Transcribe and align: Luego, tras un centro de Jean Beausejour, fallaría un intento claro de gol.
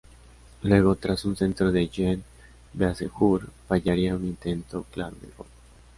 Luego, 0.63 0.95
tras 0.95 1.25
un 1.25 1.35
centro 1.35 1.71
de 1.71 1.87
Jean 1.87 2.23
Beausejour, 2.73 3.47
fallaría 3.67 4.15
un 4.15 4.25
intento 4.25 4.83
claro 4.91 5.15
de 5.21 5.27
gol. 5.37 5.45